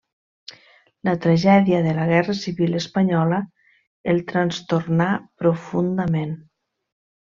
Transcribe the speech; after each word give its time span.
La 1.09 1.13
tragèdia 1.25 1.81
de 1.89 1.93
la 1.99 2.07
guerra 2.13 2.35
civil 2.41 2.79
espanyola 2.81 3.43
el 4.17 4.25
trastornà 4.35 5.15
profundament. 5.45 6.39